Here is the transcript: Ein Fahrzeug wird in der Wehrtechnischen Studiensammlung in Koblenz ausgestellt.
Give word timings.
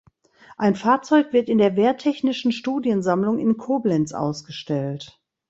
Ein 0.57 0.73
Fahrzeug 0.73 1.31
wird 1.31 1.47
in 1.47 1.59
der 1.59 1.75
Wehrtechnischen 1.75 2.51
Studiensammlung 2.51 3.37
in 3.37 3.57
Koblenz 3.57 4.13
ausgestellt. 4.13 5.21